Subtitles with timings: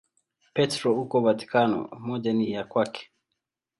[0.55, 3.11] Petro huko Vatikano, moja ni ya kwake.